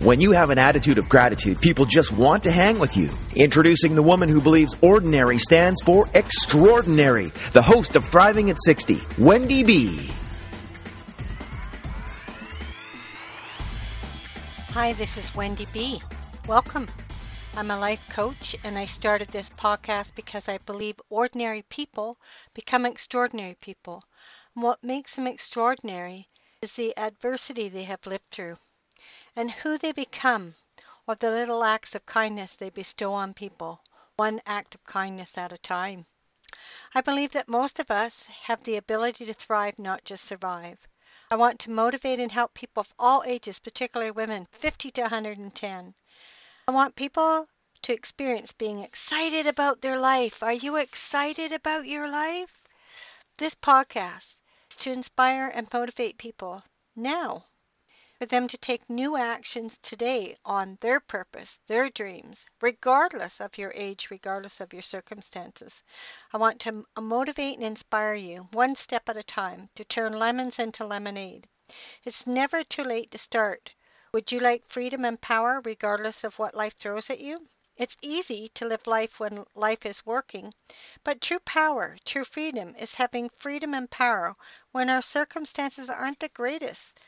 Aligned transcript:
When 0.00 0.20
you 0.20 0.30
have 0.30 0.50
an 0.50 0.58
attitude 0.58 0.98
of 0.98 1.08
gratitude, 1.08 1.60
people 1.60 1.84
just 1.84 2.12
want 2.12 2.44
to 2.44 2.52
hang 2.52 2.78
with 2.78 2.96
you. 2.96 3.10
Introducing 3.34 3.96
the 3.96 4.02
woman 4.02 4.28
who 4.28 4.40
believes 4.40 4.76
ordinary 4.80 5.38
stands 5.38 5.82
for 5.82 6.08
extraordinary, 6.14 7.32
the 7.52 7.62
host 7.62 7.96
of 7.96 8.04
Thriving 8.04 8.48
at 8.48 8.62
60, 8.62 9.00
Wendy 9.18 9.64
B. 9.64 10.08
Hi, 14.68 14.92
this 14.92 15.16
is 15.16 15.34
Wendy 15.34 15.66
B. 15.72 16.00
Welcome. 16.46 16.86
I'm 17.56 17.72
a 17.72 17.80
life 17.80 18.04
coach, 18.08 18.54
and 18.62 18.78
I 18.78 18.84
started 18.84 19.26
this 19.30 19.50
podcast 19.50 20.14
because 20.14 20.48
I 20.48 20.58
believe 20.58 20.94
ordinary 21.10 21.62
people 21.62 22.16
become 22.54 22.86
extraordinary 22.86 23.56
people. 23.60 24.04
And 24.54 24.62
what 24.62 24.84
makes 24.84 25.16
them 25.16 25.26
extraordinary 25.26 26.28
is 26.62 26.74
the 26.74 26.96
adversity 26.96 27.68
they 27.68 27.82
have 27.82 28.06
lived 28.06 28.26
through 28.30 28.58
and 29.38 29.52
who 29.52 29.78
they 29.78 29.92
become, 29.92 30.52
or 31.06 31.14
the 31.14 31.30
little 31.30 31.62
acts 31.62 31.94
of 31.94 32.04
kindness 32.04 32.56
they 32.56 32.70
bestow 32.70 33.12
on 33.12 33.32
people, 33.32 33.80
one 34.16 34.40
act 34.44 34.74
of 34.74 34.82
kindness 34.82 35.38
at 35.38 35.52
a 35.52 35.58
time. 35.58 36.04
I 36.92 37.02
believe 37.02 37.30
that 37.30 37.46
most 37.46 37.78
of 37.78 37.88
us 37.88 38.26
have 38.26 38.64
the 38.64 38.76
ability 38.76 39.26
to 39.26 39.32
thrive, 39.32 39.78
not 39.78 40.02
just 40.02 40.24
survive. 40.24 40.88
I 41.30 41.36
want 41.36 41.60
to 41.60 41.70
motivate 41.70 42.18
and 42.18 42.32
help 42.32 42.52
people 42.52 42.80
of 42.80 42.92
all 42.98 43.22
ages, 43.24 43.60
particularly 43.60 44.10
women, 44.10 44.48
50 44.50 44.90
to 44.90 45.02
110. 45.02 45.94
I 46.66 46.70
want 46.72 46.96
people 46.96 47.46
to 47.82 47.92
experience 47.92 48.52
being 48.52 48.80
excited 48.80 49.46
about 49.46 49.80
their 49.80 50.00
life. 50.00 50.42
Are 50.42 50.52
you 50.52 50.74
excited 50.74 51.52
about 51.52 51.86
your 51.86 52.10
life? 52.10 52.64
This 53.36 53.54
podcast 53.54 54.42
is 54.68 54.76
to 54.78 54.90
inspire 54.90 55.46
and 55.46 55.72
motivate 55.72 56.18
people 56.18 56.60
now 56.96 57.44
for 58.18 58.26
them 58.26 58.48
to 58.48 58.58
take 58.58 58.90
new 58.90 59.16
actions 59.16 59.78
today 59.80 60.36
on 60.44 60.76
their 60.80 60.98
purpose, 60.98 61.60
their 61.68 61.88
dreams, 61.88 62.44
regardless 62.60 63.40
of 63.40 63.56
your 63.56 63.72
age, 63.76 64.10
regardless 64.10 64.60
of 64.60 64.72
your 64.72 64.82
circumstances. 64.82 65.84
I 66.32 66.38
want 66.38 66.58
to 66.62 66.84
uh, 66.96 67.00
motivate 67.00 67.54
and 67.58 67.64
inspire 67.64 68.14
you 68.14 68.48
one 68.50 68.74
step 68.74 69.08
at 69.08 69.16
a 69.16 69.22
time 69.22 69.68
to 69.76 69.84
turn 69.84 70.18
lemons 70.18 70.58
into 70.58 70.84
lemonade. 70.84 71.46
It's 72.02 72.26
never 72.26 72.64
too 72.64 72.82
late 72.82 73.12
to 73.12 73.18
start. 73.18 73.72
Would 74.12 74.32
you 74.32 74.40
like 74.40 74.66
freedom 74.66 75.04
and 75.04 75.20
power 75.20 75.60
regardless 75.64 76.24
of 76.24 76.38
what 76.40 76.56
life 76.56 76.76
throws 76.76 77.10
at 77.10 77.20
you? 77.20 77.46
It's 77.76 77.96
easy 78.02 78.48
to 78.54 78.66
live 78.66 78.88
life 78.88 79.20
when 79.20 79.44
life 79.54 79.86
is 79.86 80.04
working, 80.04 80.52
but 81.04 81.20
true 81.20 81.38
power, 81.38 81.96
true 82.04 82.24
freedom 82.24 82.74
is 82.74 82.94
having 82.94 83.30
freedom 83.36 83.74
and 83.74 83.88
power 83.88 84.34
when 84.72 84.90
our 84.90 85.02
circumstances 85.02 85.88
aren't 85.88 86.18
the 86.18 86.28
greatest. 86.30 86.98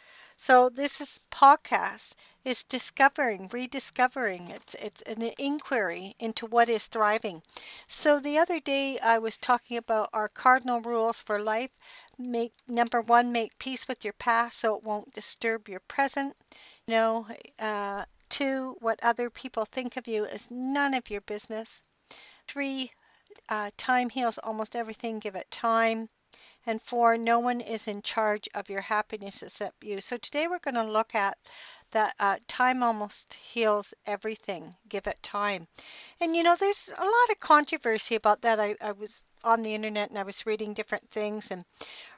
So 0.43 0.71
this 0.71 1.03
is 1.03 1.21
podcast 1.31 2.15
is 2.45 2.65
discovering, 2.65 3.49
rediscovering. 3.53 4.49
It's 4.49 4.75
it's 4.75 5.03
an 5.03 5.23
inquiry 5.39 6.17
into 6.19 6.47
what 6.47 6.71
is 6.71 6.87
thriving. 6.87 7.43
So 7.87 8.19
the 8.19 8.39
other 8.39 8.59
day 8.59 8.99
I 8.99 9.19
was 9.19 9.37
talking 9.37 9.77
about 9.77 10.09
our 10.15 10.29
cardinal 10.29 10.81
rules 10.81 11.21
for 11.23 11.39
life. 11.39 11.71
Make 12.19 12.55
number 12.67 13.03
one, 13.03 13.33
make 13.33 13.59
peace 13.59 13.87
with 13.87 14.03
your 14.03 14.15
past 14.15 14.59
so 14.59 14.75
it 14.77 14.83
won't 14.83 15.13
disturb 15.13 15.69
your 15.69 15.81
present. 15.81 16.35
You 16.87 16.95
know, 16.95 17.29
uh, 17.59 18.07
two, 18.31 18.77
what 18.81 18.99
other 19.05 19.29
people 19.29 19.67
think 19.67 19.97
of 19.99 20.09
you 20.09 20.25
is 20.25 20.51
none 20.51 20.95
of 20.95 21.11
your 21.11 21.21
business. 21.21 21.83
Three, 22.49 22.91
uh, 23.49 23.71
time 23.77 24.11
heals 24.11 24.39
almost 24.39 24.77
everything. 24.77 25.19
Give 25.21 25.37
it 25.37 25.51
time. 25.51 26.09
And 26.67 26.81
four, 26.83 27.17
no 27.17 27.39
one 27.39 27.61
is 27.61 27.89
in 27.89 28.03
charge 28.03 28.49
of 28.55 28.71
your 28.71 28.83
happiness 28.83 29.43
except 29.43 29.83
you. 29.83 30.01
So 30.01 30.17
today 30.17 30.47
we're 30.47 30.59
going 30.59 30.75
to 30.75 30.85
look 30.85 31.15
at 31.15 31.39
that 31.93 32.15
uh, 32.21 32.37
time 32.47 32.83
almost 32.83 33.35
heals 33.35 33.95
everything. 34.07 34.75
Give 34.89 35.07
it 35.07 35.23
time. 35.23 35.67
And 36.21 36.37
you 36.37 36.43
know, 36.43 36.57
there's 36.57 36.89
a 36.97 37.05
lot 37.05 37.31
of 37.31 37.41
controversy 37.41 38.15
about 38.15 38.43
that. 38.43 38.61
I, 38.61 38.77
I 38.81 38.93
was 38.93 39.25
on 39.43 39.63
the 39.63 39.75
internet 39.75 40.11
and 40.11 40.19
I 40.19 40.23
was 40.23 40.47
reading 40.47 40.75
different 40.75 41.11
things, 41.11 41.51
and 41.51 41.65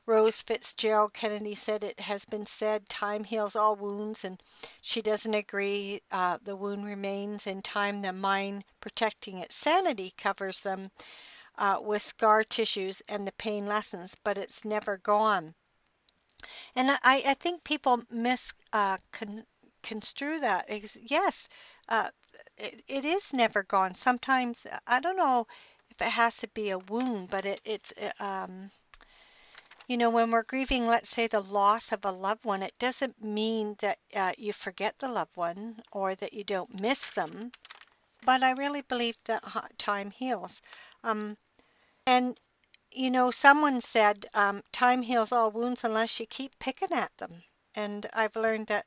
Rose 0.07 0.43
Fitzgerald 0.43 1.15
Kennedy 1.15 1.55
said 1.55 1.85
it 1.85 2.01
has 2.01 2.25
been 2.25 2.47
said 2.47 2.89
time 2.89 3.25
heals 3.25 3.57
all 3.57 3.77
wounds, 3.77 4.25
and 4.25 4.41
she 4.81 5.03
doesn't 5.03 5.35
agree. 5.35 6.03
Uh, 6.11 6.39
the 6.43 6.57
wound 6.57 6.85
remains 6.85 7.47
in 7.47 7.63
time, 7.63 8.03
the 8.03 8.13
mind 8.13 8.65
protecting 8.81 9.39
its 9.39 9.55
sanity 9.55 10.13
covers 10.19 10.61
them 10.61 10.91
uh, 11.59 11.79
with 11.83 12.03
scar 12.03 12.45
tissues 12.45 13.03
and 13.09 13.27
the 13.27 13.33
pain 13.33 13.67
lessens, 13.67 14.17
but 14.25 14.39
it's 14.39 14.65
never 14.65 14.99
gone. 14.99 15.55
And 16.77 16.91
I, 16.91 16.99
I 17.05 17.35
think 17.35 17.65
people 17.65 18.03
misconstrue 18.11 18.57
uh, 18.73 20.41
that. 20.41 20.67
Yes, 21.11 21.49
uh, 21.89 22.11
it, 22.59 22.83
it 22.89 23.05
is 23.05 23.33
never 23.33 23.63
gone. 23.63 23.95
Sometimes, 23.95 24.67
I 24.87 25.01
don't 25.01 25.17
know 25.17 25.47
if 25.91 26.01
it 26.03 26.11
has 26.11 26.37
to 26.39 26.49
be 26.49 26.71
a 26.71 26.79
wound, 26.79 27.31
but 27.31 27.47
it, 27.47 27.61
it's, 27.65 27.93
uh, 27.99 28.13
um, 28.23 28.71
you 29.87 29.97
know, 29.97 30.11
when 30.11 30.31
we're 30.33 30.43
grieving, 30.43 30.87
let's 30.89 31.09
say 31.09 31.29
the 31.29 31.41
loss 31.41 31.93
of 31.93 32.05
a 32.05 32.11
loved 32.11 32.45
one, 32.45 32.63
it 32.65 32.77
doesn't 32.79 33.23
mean 33.23 33.77
that 33.79 33.99
uh, 34.15 34.33
you 34.37 34.53
forget 34.53 34.99
the 34.99 35.07
loved 35.09 35.37
one 35.37 35.81
or 35.93 36.15
that 36.17 36.33
you 36.33 36.43
don't 36.45 36.81
miss 36.81 37.11
them. 37.11 37.53
But 38.25 38.43
I 38.43 38.53
really 38.53 38.83
believe 38.83 39.17
that 39.27 39.45
time 39.79 40.11
heals. 40.11 40.63
Um, 41.05 41.37
and 42.07 42.39
you 42.93 43.11
know, 43.11 43.31
someone 43.31 43.81
said 43.81 44.27
um, 44.35 44.63
time 44.73 45.03
heals 45.03 45.33
all 45.33 45.51
wounds 45.51 45.85
unless 45.85 46.21
you 46.21 46.27
keep 46.27 46.59
picking 46.59 46.93
at 46.93 47.17
them. 47.17 47.43
And 47.75 48.07
I've 48.13 48.37
learned 48.37 48.67
that 48.69 48.87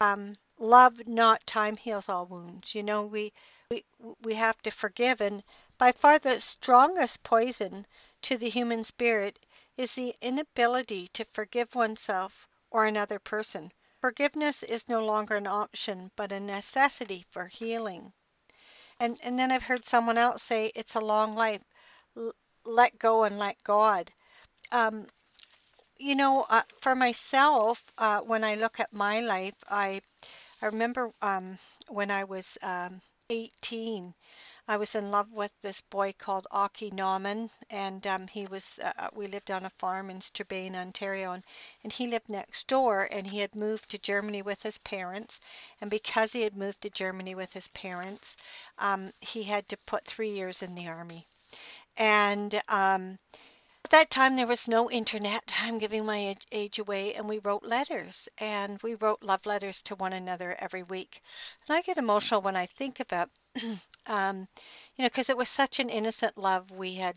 um, 0.00 0.36
love, 0.58 1.06
not 1.06 1.46
time, 1.46 1.76
heals 1.76 2.08
all 2.08 2.26
wounds. 2.26 2.74
You 2.74 2.82
know, 2.82 3.04
we 3.04 3.32
we 3.70 3.84
we 4.22 4.34
have 4.34 4.60
to 4.62 4.70
forgive, 4.70 5.20
and 5.20 5.42
by 5.78 5.92
far 5.92 6.18
the 6.18 6.40
strongest 6.40 7.22
poison 7.22 7.86
to 8.22 8.36
the 8.36 8.48
human 8.48 8.84
spirit 8.84 9.38
is 9.76 9.94
the 9.94 10.14
inability 10.20 11.08
to 11.08 11.24
forgive 11.26 11.74
oneself 11.74 12.48
or 12.70 12.84
another 12.84 13.18
person. 13.18 13.72
Forgiveness 14.00 14.62
is 14.62 14.88
no 14.88 15.04
longer 15.04 15.36
an 15.36 15.46
option, 15.46 16.10
but 16.16 16.32
a 16.32 16.40
necessity 16.40 17.26
for 17.30 17.46
healing. 17.46 18.12
And 19.00 19.18
and 19.24 19.36
then 19.36 19.50
I've 19.50 19.64
heard 19.64 19.84
someone 19.84 20.16
else 20.16 20.44
say 20.44 20.70
it's 20.76 20.94
a 20.94 21.00
long 21.00 21.34
life. 21.34 21.60
L- 22.16 22.32
let 22.64 22.98
go 23.00 23.24
and 23.24 23.36
let 23.36 23.60
God. 23.64 24.12
Um, 24.72 25.06
you 25.98 26.14
know, 26.16 26.46
uh, 26.50 26.62
for 26.80 26.94
myself, 26.94 27.82
uh, 27.98 28.20
when 28.20 28.44
I 28.44 28.56
look 28.56 28.80
at 28.80 28.92
my 28.92 29.20
life, 29.20 29.56
I 29.68 30.02
I 30.62 30.66
remember 30.66 31.12
um, 31.22 31.58
when 31.88 32.10
I 32.10 32.24
was 32.24 32.58
um, 32.62 33.02
18, 33.30 34.14
I 34.70 34.76
was 34.76 34.94
in 34.94 35.10
love 35.10 35.32
with 35.32 35.50
this 35.62 35.80
boy 35.80 36.14
called 36.16 36.46
Aki 36.52 36.92
Nauman, 36.92 37.50
and 37.70 38.06
um, 38.06 38.28
he 38.28 38.46
was. 38.46 38.78
Uh, 38.80 38.92
uh, 38.98 39.08
we 39.12 39.26
lived 39.26 39.50
on 39.50 39.64
a 39.64 39.70
farm 39.70 40.10
in 40.10 40.20
Strabane, 40.20 40.76
Ontario, 40.76 41.32
and, 41.32 41.42
and 41.82 41.92
he 41.92 42.06
lived 42.06 42.28
next 42.28 42.68
door. 42.68 43.08
And 43.10 43.26
he 43.26 43.40
had 43.40 43.56
moved 43.56 43.88
to 43.90 43.98
Germany 43.98 44.42
with 44.42 44.62
his 44.62 44.78
parents, 44.78 45.40
and 45.80 45.90
because 45.90 46.32
he 46.32 46.42
had 46.42 46.56
moved 46.56 46.82
to 46.82 46.90
Germany 46.90 47.34
with 47.34 47.52
his 47.52 47.66
parents, 47.66 48.36
um, 48.78 49.12
he 49.18 49.42
had 49.42 49.68
to 49.70 49.76
put 49.76 50.04
three 50.04 50.30
years 50.30 50.62
in 50.62 50.76
the 50.76 50.86
army. 50.86 51.26
And 51.96 52.54
um, 52.68 53.18
at 53.84 53.90
that 53.90 54.10
time, 54.10 54.36
there 54.36 54.46
was 54.46 54.68
no 54.68 54.88
internet. 54.88 55.52
I'm 55.62 55.78
giving 55.78 56.06
my 56.06 56.36
age 56.52 56.78
away, 56.78 57.14
and 57.14 57.28
we 57.28 57.40
wrote 57.40 57.64
letters, 57.64 58.28
and 58.38 58.80
we 58.84 58.94
wrote 58.94 59.24
love 59.24 59.46
letters 59.46 59.82
to 59.82 59.96
one 59.96 60.12
another 60.12 60.54
every 60.60 60.84
week. 60.84 61.20
And 61.66 61.76
I 61.76 61.82
get 61.82 61.98
emotional 61.98 62.40
when 62.40 62.54
I 62.54 62.66
think 62.66 63.00
of 63.00 63.12
it, 63.12 63.28
um, 64.06 64.48
you 64.96 65.02
know, 65.04 65.08
because 65.08 65.30
it 65.30 65.36
was 65.36 65.48
such 65.48 65.80
an 65.80 65.88
innocent 65.90 66.36
love. 66.38 66.70
We 66.70 66.94
had, 66.94 67.16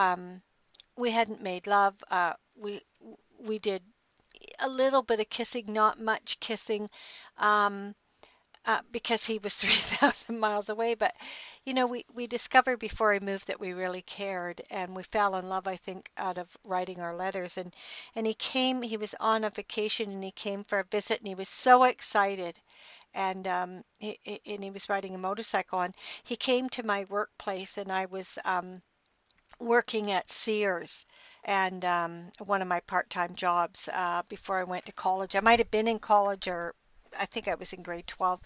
um, 0.00 0.42
we 0.96 1.10
hadn't 1.10 1.42
made 1.42 1.66
love. 1.66 1.94
Uh, 2.10 2.34
we 2.56 2.80
we 3.38 3.58
did 3.58 3.82
a 4.60 4.68
little 4.68 5.02
bit 5.02 5.20
of 5.20 5.30
kissing, 5.30 5.66
not 5.68 6.00
much 6.00 6.40
kissing. 6.40 6.90
Um, 7.38 7.94
uh, 8.66 8.80
because 8.92 9.26
he 9.26 9.38
was 9.38 9.56
3,000 9.58 10.40
miles 10.40 10.68
away. 10.68 10.94
But, 10.94 11.14
you 11.64 11.74
know, 11.74 11.86
we, 11.86 12.04
we 12.14 12.26
discovered 12.26 12.78
before 12.78 13.14
I 13.14 13.18
moved 13.20 13.48
that 13.48 13.60
we 13.60 13.72
really 13.72 14.02
cared 14.02 14.62
and 14.70 14.94
we 14.96 15.02
fell 15.04 15.36
in 15.36 15.48
love, 15.48 15.66
I 15.68 15.76
think, 15.76 16.10
out 16.16 16.38
of 16.38 16.48
writing 16.64 17.00
our 17.00 17.16
letters. 17.16 17.58
And, 17.58 17.74
and 18.16 18.26
he 18.26 18.34
came, 18.34 18.82
he 18.82 18.96
was 18.98 19.14
on 19.20 19.44
a 19.44 19.50
vacation 19.50 20.10
and 20.10 20.22
he 20.24 20.32
came 20.32 20.64
for 20.64 20.80
a 20.80 20.84
visit 20.84 21.18
and 21.18 21.28
he 21.28 21.34
was 21.34 21.48
so 21.48 21.84
excited. 21.84 22.58
And 23.14 23.46
um, 23.46 23.82
he, 23.98 24.18
and 24.46 24.64
he 24.64 24.70
was 24.70 24.88
riding 24.88 25.14
a 25.14 25.18
motorcycle 25.18 25.80
and 25.80 25.94
he 26.24 26.36
came 26.36 26.68
to 26.70 26.82
my 26.82 27.06
workplace 27.08 27.78
and 27.78 27.92
I 27.92 28.06
was 28.06 28.38
um, 28.44 28.82
working 29.58 30.10
at 30.10 30.30
Sears 30.30 31.06
and 31.44 31.84
um, 31.84 32.30
one 32.44 32.62
of 32.62 32.68
my 32.68 32.80
part-time 32.80 33.34
jobs 33.34 33.88
uh, 33.92 34.22
before 34.28 34.58
I 34.58 34.64
went 34.64 34.86
to 34.86 34.92
college. 34.92 35.36
I 35.36 35.40
might 35.40 35.58
have 35.58 35.70
been 35.70 35.88
in 35.88 35.98
college 35.98 36.48
or 36.48 36.74
I 37.18 37.26
think 37.26 37.48
I 37.48 37.54
was 37.54 37.72
in 37.72 37.82
grade 37.82 38.06
12, 38.06 38.40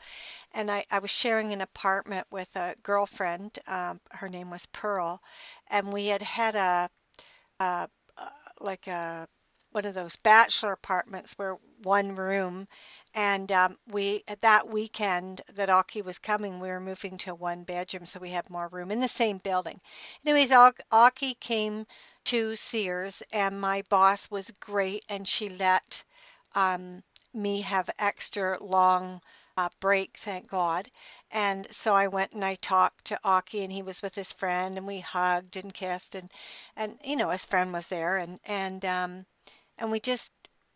and 0.53 0.71
I, 0.71 0.85
I 0.91 0.99
was 0.99 1.11
sharing 1.11 1.53
an 1.53 1.61
apartment 1.61 2.27
with 2.31 2.55
a 2.57 2.75
girlfriend. 2.83 3.59
Um, 3.67 4.01
her 4.11 4.29
name 4.29 4.51
was 4.51 4.67
Pearl, 4.67 5.21
and 5.69 5.93
we 5.93 6.07
had 6.07 6.23
had 6.23 6.57
a, 6.57 6.91
a, 7.61 7.89
a 8.17 8.33
like 8.61 8.87
a 8.87 9.29
one 9.73 9.85
of 9.85 9.95
those 9.95 10.17
bachelor 10.17 10.73
apartments 10.73 11.35
where 11.35 11.59
one 11.83 12.17
room 12.17 12.67
and 13.17 13.51
um, 13.51 13.77
we 13.89 14.23
at 14.29 14.43
that 14.43 14.69
weekend 14.69 15.41
that 15.55 15.71
Aki 15.71 16.03
was 16.03 16.21
coming 16.21 16.61
we 16.61 16.69
were 16.69 16.81
moving 16.81 17.19
to 17.19 17.35
one 17.35 17.65
bedroom 17.65 18.07
so 18.07 18.21
we 18.21 18.31
had 18.31 18.49
more 18.51 18.69
room 18.69 18.93
in 18.93 19.01
the 19.01 19.09
same 19.09 19.39
building 19.39 19.81
anyways 20.25 20.53
Aki 20.93 21.35
came 21.35 21.87
to 22.25 22.55
Sears 22.55 23.23
and 23.33 23.61
my 23.61 23.83
boss 23.89 24.31
was 24.31 24.53
great 24.61 25.05
and 25.09 25.27
she 25.27 25.49
let 25.49 26.05
um, 26.55 27.03
me 27.35 27.63
have 27.63 27.91
extra 27.99 28.63
long 28.63 29.21
uh, 29.57 29.69
break, 29.81 30.17
thank 30.19 30.49
God. 30.49 30.91
And 31.31 31.67
so 31.71 31.95
I 31.95 32.09
went 32.09 32.33
and 32.33 32.45
I 32.45 32.57
talked 32.57 33.07
to 33.07 33.19
Aki, 33.25 33.63
and 33.63 33.73
he 33.73 33.83
was 33.83 34.03
with 34.03 34.15
his 34.15 34.33
friend, 34.33 34.77
and 34.77 34.87
we 34.87 35.01
hugged 35.01 35.57
and 35.57 35.73
kissed, 35.73 36.15
and 36.15 36.31
and 36.77 36.99
you 37.03 37.17
know 37.17 37.31
his 37.31 37.45
friend 37.45 37.73
was 37.73 37.89
there, 37.89 38.19
and 38.19 38.39
and 38.45 38.85
um, 38.85 39.27
and 39.79 39.91
we 39.91 40.01
just 40.01 40.31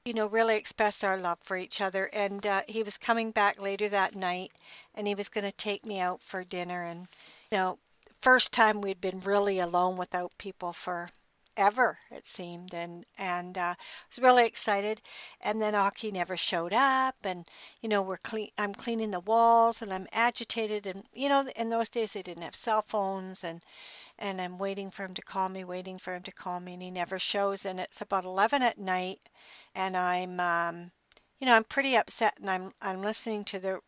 you 0.05 0.15
know 0.15 0.27
really 0.27 0.57
expressed 0.57 1.05
our 1.05 1.17
love 1.17 1.39
for 1.41 1.57
each 1.57 1.81
other. 1.81 2.07
And 2.07 2.45
uh, 2.47 2.63
he 2.67 2.83
was 2.83 2.99
coming 2.99 3.31
back 3.31 3.61
later 3.61 3.89
that 3.89 4.15
night, 4.15 4.53
and 4.95 5.07
he 5.07 5.15
was 5.15 5.29
going 5.29 5.47
to 5.47 5.53
take 5.53 5.85
me 5.87 6.01
out 6.01 6.23
for 6.23 6.45
dinner, 6.45 6.85
and 6.85 7.07
you 7.51 7.59
know 7.59 7.79
first 8.23 8.53
time 8.53 8.81
we'd 8.81 9.01
been 9.01 9.21
really 9.21 9.59
alone 9.59 9.97
without 9.97 10.37
people 10.39 10.73
for 10.73 11.09
ever 11.57 11.99
it 12.11 12.27
seemed 12.27 12.73
and 12.73 13.05
and 13.19 13.59
uh, 13.59 13.75
I 13.77 13.77
was 14.09 14.19
really 14.19 14.47
excited 14.47 15.01
and 15.41 15.61
then 15.61 15.75
Aki 15.75 16.13
never 16.13 16.37
showed 16.37 16.73
up 16.73 17.17
and 17.25 17.47
you 17.83 17.89
know 17.89 18.03
we're 18.03 18.17
clean 18.19 18.51
I'm 18.57 18.75
cleaning 18.75 19.11
the 19.11 19.21
walls 19.21 19.83
and 19.83 19.93
I'm 19.93 20.07
agitated 20.13 20.87
and 20.87 21.03
you 21.13 21.29
know 21.29 21.47
in 21.57 21.69
those 21.69 21.91
days 21.91 22.13
they 22.13 22.23
didn't 22.23 22.45
have 22.45 22.55
cell 22.55 22.83
phones 22.83 23.45
and 23.45 23.63
and 24.21 24.41
I'm 24.41 24.59
waiting 24.59 24.91
for 24.91 25.05
him 25.05 25.15
to 25.15 25.23
call 25.23 25.49
me 25.49 25.65
waiting 25.65 25.99
for 25.99 26.15
him 26.15 26.23
to 26.25 26.33
call 26.33 26.61
me 26.61 26.75
and 26.75 26.83
he 26.83 26.91
never 26.91 27.19
shows 27.19 27.65
and 27.65 27.81
it's 27.81 28.01
about 28.03 28.25
11 28.25 28.63
at 28.63 28.79
night 28.79 29.19
and 29.75 29.97
I'm 29.97 30.39
um, 30.41 30.91
you 31.39 31.47
know 31.47 31.55
I'm 31.55 31.65
pretty 31.65 31.97
upset 31.97 32.35
and 32.41 32.51
I'm 32.51 32.73
I'm 32.83 33.03
listening 33.03 33.45
to 33.47 33.59
the 33.59 33.81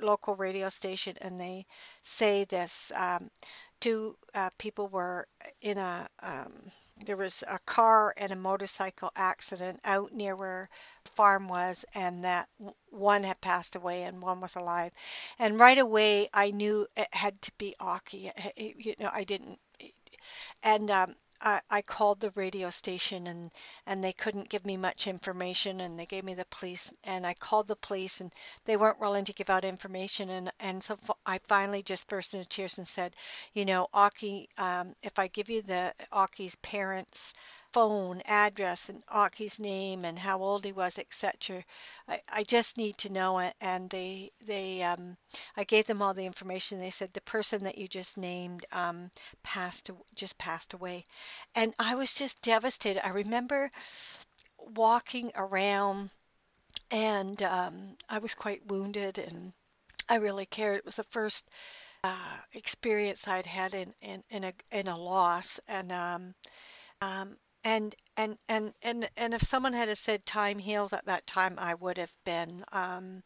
local 0.00 0.34
radio 0.36 0.68
station 0.68 1.16
and 1.20 1.38
they 1.38 1.66
say 2.02 2.44
this 2.44 2.92
um, 2.94 3.30
two 3.80 4.16
uh, 4.34 4.50
people 4.58 4.88
were 4.88 5.26
in 5.62 5.78
a 5.78 6.08
um, 6.22 6.52
there 7.06 7.16
was 7.16 7.42
a 7.48 7.58
car 7.60 8.12
and 8.18 8.30
a 8.30 8.36
motorcycle 8.36 9.10
accident 9.16 9.80
out 9.84 10.12
near 10.12 10.36
where 10.36 10.68
farm 11.04 11.48
was 11.48 11.84
and 11.94 12.24
that 12.24 12.48
one 12.90 13.22
had 13.22 13.40
passed 13.40 13.74
away 13.74 14.02
and 14.02 14.20
one 14.20 14.40
was 14.40 14.54
alive. 14.56 14.92
And 15.38 15.58
right 15.58 15.78
away 15.78 16.28
i 16.34 16.50
knew 16.50 16.86
it 16.96 17.08
had 17.12 17.40
to 17.42 17.52
be 17.58 17.74
aki. 17.80 18.30
You 18.56 18.94
know 18.98 19.10
i 19.12 19.24
didn't 19.24 19.58
and 20.62 20.90
um, 20.90 21.14
I, 21.40 21.60
I 21.70 21.82
called 21.82 22.20
the 22.20 22.30
radio 22.32 22.70
station 22.70 23.26
and 23.26 23.50
and 23.86 24.04
they 24.04 24.12
couldn't 24.12 24.48
give 24.50 24.66
me 24.66 24.76
much 24.76 25.06
information 25.06 25.80
and 25.80 25.98
they 25.98 26.06
gave 26.06 26.24
me 26.24 26.34
the 26.34 26.44
police 26.46 26.92
and 27.04 27.26
I 27.26 27.34
called 27.34 27.68
the 27.68 27.76
police 27.76 28.20
and 28.20 28.32
they 28.66 28.76
weren't 28.76 29.00
willing 29.00 29.24
to 29.24 29.32
give 29.32 29.50
out 29.50 29.64
information. 29.64 30.28
And 30.30 30.52
and 30.60 30.82
so 30.84 30.98
I 31.26 31.38
finally 31.38 31.82
just 31.82 32.08
burst 32.08 32.34
into 32.34 32.48
tears 32.48 32.78
and 32.78 32.86
said, 32.86 33.14
you 33.54 33.64
know, 33.64 33.88
Aki, 33.94 34.48
um, 34.58 34.94
if 35.02 35.18
I 35.18 35.28
give 35.28 35.48
you 35.50 35.62
the 35.62 35.94
Aki's 36.12 36.56
parents' 36.56 37.34
phone 37.72 38.22
address 38.24 38.88
and 38.88 39.02
Aki's 39.08 39.58
name 39.58 40.04
and 40.04 40.18
how 40.18 40.42
old 40.42 40.64
he 40.64 40.72
was, 40.72 40.98
etc. 40.98 41.64
I, 42.08 42.20
I 42.32 42.42
just 42.44 42.76
need 42.76 42.98
to 42.98 43.12
know 43.12 43.38
it. 43.38 43.54
And 43.60 43.88
they 43.90 44.32
they 44.46 44.82
um, 44.82 45.16
I 45.56 45.64
gave 45.64 45.86
them 45.86 46.02
all 46.02 46.14
the 46.14 46.26
information. 46.26 46.80
They 46.80 46.90
said 46.90 47.12
the 47.12 47.20
person 47.22 47.64
that 47.64 47.78
you 47.78 47.88
just 47.88 48.18
named 48.18 48.66
um, 48.72 49.10
passed 49.42 49.90
just 50.14 50.38
passed 50.38 50.74
away, 50.74 51.04
and 51.54 51.74
I 51.78 51.94
was 51.94 52.14
just 52.14 52.40
devastated. 52.42 53.06
I 53.06 53.10
remember 53.10 53.70
walking 54.74 55.32
around 55.34 56.10
and 56.90 57.42
um, 57.42 57.96
I 58.08 58.18
was 58.18 58.34
quite 58.34 58.66
wounded 58.66 59.18
and 59.18 59.52
I 60.08 60.16
really 60.16 60.46
cared. 60.46 60.78
It 60.78 60.84
was 60.84 60.96
the 60.96 61.04
first 61.04 61.48
uh, 62.02 62.36
experience 62.52 63.28
I'd 63.28 63.46
had 63.46 63.74
in, 63.74 63.94
in, 64.02 64.22
in, 64.30 64.44
a, 64.44 64.52
in 64.72 64.88
a 64.88 64.98
loss. 64.98 65.60
And 65.68 65.92
um, 65.92 66.34
um, 67.00 67.36
and 67.64 67.94
and 68.16 68.38
and 68.48 68.72
and 68.82 69.08
and 69.16 69.34
if 69.34 69.42
someone 69.42 69.72
had 69.72 69.96
said 69.96 70.24
time 70.26 70.58
heals 70.58 70.92
at 70.92 71.04
that 71.06 71.26
time 71.26 71.54
i 71.58 71.74
would 71.74 71.98
have 71.98 72.12
been 72.24 72.64
um 72.72 73.22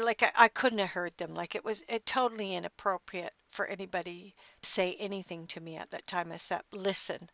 like 0.00 0.22
I, 0.22 0.32
I 0.36 0.48
couldn't 0.48 0.80
have 0.80 0.90
heard 0.90 1.16
them. 1.18 1.34
Like 1.34 1.54
it 1.54 1.64
was 1.64 1.82
it 1.88 2.04
totally 2.06 2.54
inappropriate 2.54 3.32
for 3.50 3.66
anybody 3.66 4.34
to 4.62 4.68
say 4.70 4.96
anything 4.98 5.46
to 5.48 5.60
me 5.60 5.76
at 5.76 5.90
that 5.92 6.06
time 6.06 6.32
except 6.32 6.72
listen 6.74 7.28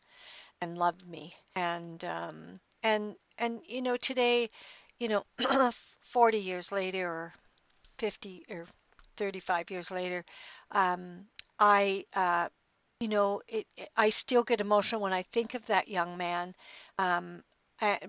and 0.60 0.78
love 0.78 1.06
me. 1.06 1.34
And 1.56 2.04
um 2.04 2.60
and 2.82 3.16
and 3.38 3.60
you 3.66 3.82
know 3.82 3.96
today 3.96 4.50
you 4.98 5.08
know 5.08 5.24
40 6.00 6.38
years 6.38 6.72
later 6.72 7.08
or 7.08 7.32
50 7.98 8.44
or 8.50 8.66
35 9.16 9.70
years 9.70 9.90
later 9.90 10.24
um 10.72 11.26
i 11.58 12.04
uh 12.14 12.48
you 13.04 13.10
know, 13.10 13.42
it, 13.46 13.66
it, 13.76 13.90
I 13.94 14.08
still 14.08 14.44
get 14.44 14.62
emotional 14.62 15.02
when 15.02 15.12
I 15.12 15.20
think 15.20 15.52
of 15.52 15.66
that 15.66 15.88
young 15.88 16.16
man, 16.16 16.54
um, 16.98 17.44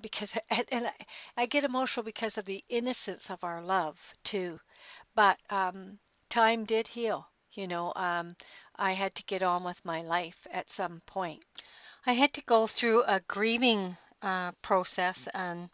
because 0.02 0.38
and, 0.50 0.64
and 0.72 0.88
I, 0.88 0.94
I, 1.36 1.46
get 1.48 1.66
emotional 1.66 2.06
because 2.06 2.38
of 2.38 2.46
the 2.46 2.64
innocence 2.70 3.30
of 3.30 3.44
our 3.44 3.62
love 3.62 4.00
too. 4.24 4.58
But 5.14 5.38
um, 5.50 6.00
time 6.30 6.64
did 6.64 6.88
heal. 6.88 7.28
You 7.52 7.68
know, 7.68 7.92
um, 7.98 8.38
I 8.78 8.94
had 8.94 9.14
to 9.16 9.26
get 9.26 9.44
on 9.44 9.66
with 9.66 9.84
my 9.84 10.02
life 10.04 10.48
at 10.50 10.70
some 10.70 11.02
point. 11.06 11.44
I 12.06 12.14
had 12.14 12.32
to 12.36 12.42
go 12.44 12.66
through 12.66 13.04
a 13.04 13.20
grieving 13.28 13.98
uh, 14.22 14.54
process, 14.62 15.28
and 15.34 15.70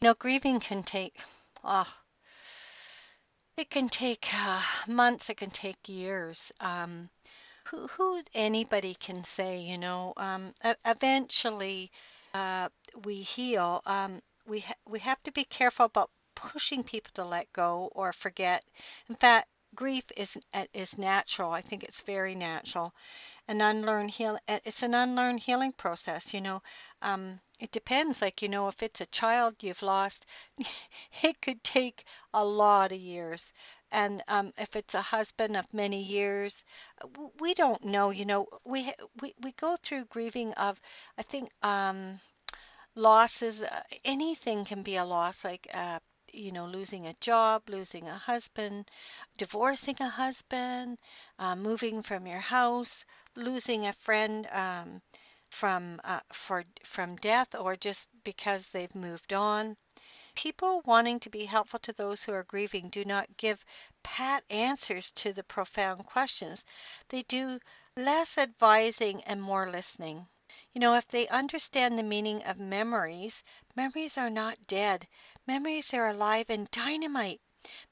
you 0.00 0.06
know, 0.06 0.14
grieving 0.14 0.60
can 0.60 0.84
take, 0.84 1.18
oh, 1.64 1.92
it 3.56 3.68
can 3.68 3.88
take 3.88 4.28
uh, 4.32 4.62
months. 4.86 5.28
It 5.28 5.38
can 5.38 5.50
take 5.50 5.88
years. 5.88 6.52
Um, 6.60 7.10
who, 7.70 7.86
who 7.88 8.22
anybody 8.34 8.94
can 8.94 9.24
say, 9.24 9.60
you 9.60 9.78
know, 9.78 10.12
um, 10.16 10.52
eventually 10.84 11.90
uh, 12.34 12.68
we 13.04 13.16
heal. 13.16 13.82
Um, 13.86 14.20
we 14.46 14.60
ha- 14.60 14.74
we 14.88 14.98
have 15.00 15.22
to 15.24 15.32
be 15.32 15.44
careful 15.44 15.86
about 15.86 16.10
pushing 16.34 16.82
people 16.82 17.10
to 17.14 17.24
let 17.24 17.52
go 17.52 17.90
or 17.94 18.12
forget. 18.12 18.64
In 19.08 19.14
fact, 19.14 19.48
grief 19.74 20.04
is 20.16 20.36
uh, 20.54 20.66
is 20.74 20.98
natural. 20.98 21.52
I 21.52 21.60
think 21.62 21.84
it's 21.84 22.00
very 22.02 22.34
natural. 22.34 22.92
An 23.48 23.60
unlearned 23.60 24.10
heal. 24.10 24.38
Uh, 24.48 24.60
it's 24.64 24.82
an 24.82 24.94
unlearned 24.94 25.40
healing 25.40 25.72
process. 25.72 26.34
You 26.34 26.40
know, 26.40 26.62
um, 27.02 27.40
it 27.60 27.70
depends. 27.70 28.22
Like 28.22 28.42
you 28.42 28.48
know, 28.48 28.68
if 28.68 28.82
it's 28.82 29.00
a 29.00 29.06
child 29.06 29.62
you've 29.62 29.82
lost, 29.82 30.26
it 31.22 31.40
could 31.42 31.62
take 31.62 32.04
a 32.34 32.44
lot 32.44 32.92
of 32.92 32.98
years 32.98 33.52
and 33.92 34.22
um, 34.28 34.52
if 34.58 34.76
it's 34.76 34.94
a 34.94 35.02
husband 35.02 35.56
of 35.56 35.72
many 35.74 36.02
years, 36.02 36.64
we 37.40 37.54
don't 37.54 37.84
know. 37.84 38.10
You 38.10 38.24
know, 38.24 38.46
we 38.64 38.92
we 39.20 39.34
we 39.42 39.52
go 39.52 39.76
through 39.82 40.06
grieving 40.06 40.52
of, 40.54 40.80
I 41.18 41.22
think, 41.22 41.50
um, 41.62 42.20
losses. 42.94 43.62
Uh, 43.62 43.82
anything 44.04 44.64
can 44.64 44.82
be 44.82 44.96
a 44.96 45.04
loss, 45.04 45.44
like 45.44 45.66
uh, 45.74 45.98
you 46.32 46.52
know, 46.52 46.66
losing 46.66 47.06
a 47.06 47.14
job, 47.20 47.62
losing 47.68 48.08
a 48.08 48.16
husband, 48.18 48.90
divorcing 49.36 49.96
a 50.00 50.08
husband, 50.08 50.98
uh, 51.38 51.56
moving 51.56 52.02
from 52.02 52.26
your 52.26 52.40
house, 52.40 53.04
losing 53.36 53.86
a 53.86 53.92
friend. 53.92 54.46
Um, 54.52 55.02
from 55.50 56.00
uh, 56.04 56.20
for 56.32 56.64
from 56.84 57.16
death 57.16 57.54
or 57.54 57.76
just 57.76 58.08
because 58.24 58.68
they've 58.70 58.94
moved 58.94 59.32
on 59.32 59.76
People 60.34 60.80
wanting 60.86 61.20
to 61.20 61.30
be 61.30 61.44
helpful 61.44 61.78
to 61.78 61.92
those 61.92 62.24
who 62.24 62.32
are 62.32 62.42
grieving 62.42 62.88
do 62.88 63.04
not 63.04 63.36
give 63.36 63.64
pat 64.02 64.42
answers 64.50 65.12
to 65.12 65.32
the 65.32 65.44
profound 65.44 66.04
questions. 66.04 66.64
They 67.10 67.22
do 67.22 67.60
less 67.94 68.36
advising 68.36 69.22
and 69.22 69.40
more 69.40 69.70
listening. 69.70 70.28
You 70.72 70.80
know, 70.80 70.96
if 70.96 71.06
they 71.06 71.28
understand 71.28 71.96
the 71.96 72.02
meaning 72.02 72.42
of 72.42 72.58
memories, 72.58 73.44
memories 73.76 74.18
are 74.18 74.30
not 74.30 74.66
dead. 74.66 75.06
Memories 75.46 75.94
are 75.94 76.08
alive 76.08 76.50
and 76.50 76.68
dynamite. 76.72 77.40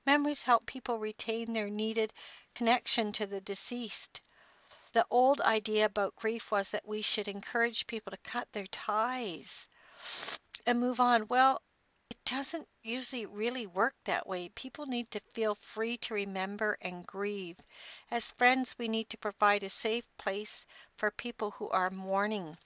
Memories 0.06 0.42
help 0.42 0.66
people 0.66 0.98
retain 0.98 1.52
their 1.52 1.70
needed 1.70 2.12
connection 2.54 3.12
to 3.12 3.26
the 3.26 3.40
deceased. 3.40 4.22
The 4.98 5.06
old 5.10 5.40
idea 5.42 5.84
about 5.84 6.16
grief 6.16 6.50
was 6.50 6.72
that 6.72 6.84
we 6.88 7.02
should 7.02 7.28
encourage 7.28 7.86
people 7.86 8.10
to 8.10 8.16
cut 8.16 8.50
their 8.50 8.66
ties 8.66 9.68
and 10.66 10.80
move 10.80 10.98
on. 10.98 11.28
Well, 11.28 11.62
it 12.10 12.24
doesn't 12.24 12.68
usually 12.82 13.24
really 13.24 13.64
work 13.68 13.94
that 14.02 14.26
way. 14.26 14.48
People 14.48 14.86
need 14.86 15.08
to 15.12 15.20
feel 15.20 15.54
free 15.54 15.98
to 15.98 16.14
remember 16.14 16.76
and 16.80 17.06
grieve. 17.06 17.58
As 18.10 18.32
friends, 18.32 18.76
we 18.76 18.88
need 18.88 19.08
to 19.10 19.16
provide 19.16 19.62
a 19.62 19.70
safe 19.70 20.04
place 20.16 20.66
for 20.96 21.12
people 21.12 21.52
who 21.52 21.70
are 21.70 21.90
mourning, 21.90 22.58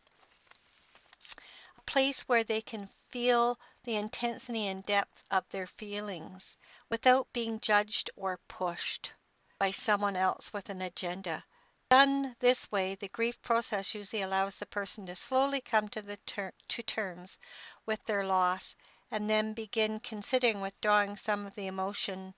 a 1.77 1.83
place 1.83 2.23
where 2.23 2.45
they 2.45 2.63
can 2.63 2.89
feel 3.11 3.61
the 3.85 3.97
intensity 3.97 4.69
and 4.69 4.87
depth 4.87 5.23
of 5.31 5.47
their 5.51 5.67
feelings 5.67 6.57
without 6.89 7.31
being 7.35 7.61
judged 7.61 8.09
or 8.17 8.39
pushed 8.49 9.13
by 9.59 9.71
someone 9.71 10.17
else 10.17 10.51
with 10.51 10.71
an 10.71 10.81
agenda. 10.81 11.45
Done 11.93 12.35
this 12.39 12.73
way, 12.73 12.95
the 12.95 13.09
grief 13.09 13.43
process 13.43 13.95
usually 13.95 14.23
allows 14.23 14.57
the 14.57 14.65
person 14.65 15.05
to 15.05 15.15
slowly 15.15 15.61
come 15.61 15.91
to, 15.91 16.01
the 16.01 16.17
ter- 16.25 16.55
to 16.69 16.83
terms 16.83 17.39
with 17.85 18.03
their 18.07 18.25
loss 18.25 18.77
and 19.11 19.29
then 19.29 19.53
begin 19.53 20.01
considering 20.01 20.63
withdrawing 20.63 21.19
some 21.19 21.45
of 21.45 21.55
the 21.55 21.67
emotion 21.67 22.35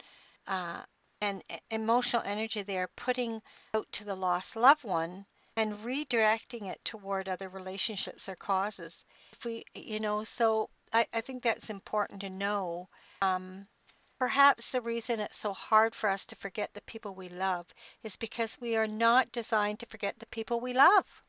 uh, 0.49 0.83
and 1.21 1.45
emotional 1.71 2.25
energy 2.25 2.63
they 2.63 2.79
are 2.79 2.91
putting 2.97 3.41
out 3.75 3.87
to 3.93 4.05
the 4.05 4.17
lost 4.17 4.57
loved 4.57 4.83
one 4.83 5.25
and 5.55 5.79
redirecting 5.85 6.69
it 6.69 6.85
toward 6.85 7.29
other 7.29 7.49
relationships 7.49 8.29
or 8.29 8.35
causes. 8.35 9.05
If 9.35 9.45
we, 9.45 9.65
you 9.73 10.01
know, 10.01 10.25
so 10.25 10.69
I, 10.93 11.07
I 11.15 11.21
think 11.21 11.45
that's 11.45 11.71
important 11.71 12.23
to 12.23 12.29
know. 12.29 12.89
Um, 13.23 13.69
Perhaps 14.25 14.71
the 14.71 14.81
reason 14.81 15.21
it's 15.21 15.37
so 15.37 15.53
hard 15.53 15.95
for 15.95 16.09
us 16.09 16.25
to 16.25 16.35
forget 16.35 16.73
the 16.73 16.81
people 16.81 17.15
we 17.15 17.29
love 17.29 17.67
is 18.03 18.17
because 18.17 18.59
we 18.59 18.75
are 18.75 18.87
not 18.87 19.31
designed 19.33 19.79
to 19.79 19.87
forget 19.87 20.19
the 20.19 20.27
people 20.27 20.61
we 20.61 20.73
love. 20.73 21.23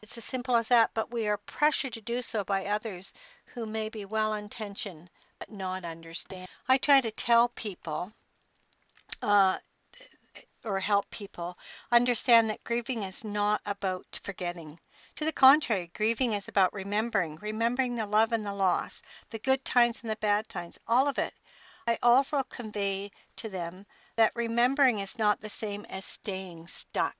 It's 0.00 0.16
as 0.16 0.24
simple 0.24 0.54
as 0.54 0.68
that, 0.68 0.92
but 0.94 1.10
we 1.10 1.26
are 1.26 1.38
pressured 1.38 1.94
to 1.94 2.00
do 2.00 2.22
so 2.22 2.44
by 2.44 2.66
others 2.66 3.12
who 3.46 3.66
may 3.66 3.88
be 3.88 4.04
well 4.04 4.34
intentioned 4.34 5.10
but 5.40 5.50
not 5.50 5.84
understand. 5.84 6.48
I 6.68 6.78
try 6.78 7.00
to 7.00 7.10
tell 7.10 7.48
people 7.48 8.12
uh, 9.20 9.58
or 10.62 10.78
help 10.78 11.10
people 11.10 11.58
understand 11.90 12.48
that 12.48 12.62
grieving 12.62 13.02
is 13.02 13.24
not 13.24 13.60
about 13.66 14.20
forgetting. 14.22 14.78
To 15.16 15.24
the 15.24 15.32
contrary, 15.32 15.90
grieving 15.92 16.32
is 16.32 16.46
about 16.46 16.72
remembering, 16.72 17.36
remembering 17.36 17.96
the 17.96 18.06
love 18.06 18.30
and 18.30 18.46
the 18.46 18.54
loss, 18.54 19.02
the 19.30 19.40
good 19.40 19.64
times 19.64 20.02
and 20.02 20.10
the 20.10 20.16
bad 20.16 20.48
times, 20.48 20.78
all 20.86 21.08
of 21.08 21.18
it. 21.18 21.34
I 21.88 21.98
also 22.02 22.42
convey 22.42 23.12
to 23.36 23.48
them 23.48 23.86
that 24.16 24.34
remembering 24.34 24.98
is 24.98 25.18
not 25.18 25.40
the 25.40 25.48
same 25.48 25.84
as 25.84 26.04
staying 26.04 26.66
stuck. 26.66 27.16